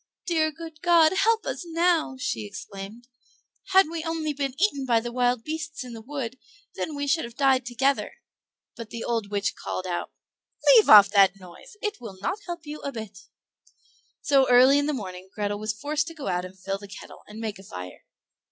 "Dear 0.25 0.51
good 0.51 0.81
God, 0.81 1.13
help 1.15 1.45
us 1.45 1.63
now!" 1.63 2.15
she 2.17 2.43
exclaimed. 2.47 3.07
"Had 3.67 3.87
we 3.87 4.03
only 4.03 4.33
been 4.33 4.59
eaten 4.59 4.83
by 4.83 4.99
the 4.99 5.11
wild 5.11 5.43
beasts 5.43 5.83
in 5.83 5.93
the 5.93 6.01
wood 6.01 6.39
then 6.73 6.95
we 6.95 7.05
should 7.05 7.23
have 7.23 7.35
died 7.35 7.67
together." 7.67 8.15
But 8.75 8.89
the 8.89 9.03
old 9.03 9.29
witch 9.29 9.53
called 9.55 9.85
out, 9.85 10.11
"Leave 10.75 10.89
off 10.89 11.09
that 11.11 11.39
noise; 11.39 11.77
it 11.83 12.01
will 12.01 12.17
not 12.19 12.39
help 12.47 12.65
you 12.65 12.79
a 12.79 12.91
bit." 12.91 13.19
So 14.23 14.49
early 14.49 14.79
in 14.79 14.87
the 14.87 14.93
morning 14.93 15.29
Grethel 15.35 15.59
was 15.59 15.71
forced 15.79 16.07
to 16.07 16.15
go 16.15 16.25
out 16.29 16.45
and 16.45 16.57
fill 16.57 16.79
the 16.79 16.87
kettle, 16.87 17.21
and 17.27 17.39
make 17.39 17.59
a 17.59 17.63
fire. 17.63 18.03